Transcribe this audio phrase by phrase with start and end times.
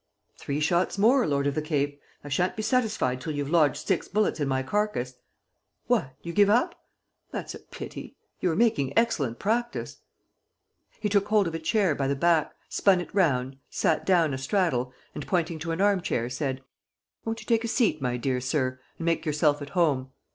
[0.35, 2.01] "Three shots more, Lord of the Cape!
[2.23, 5.13] I shan't be satisfied till you've lodged six bullets in my carcass.
[5.85, 6.15] What!
[6.23, 6.73] You give up?
[7.29, 8.15] That's a pity...
[8.39, 9.97] you were making excellent practice!"
[10.99, 14.39] He took hold of a chair by the back, spun it round, sat down a
[14.39, 16.63] straddle and, pointing to an arm chair, said:
[17.23, 20.09] "Won't you take a seat, my dear sir, and make yourself at home?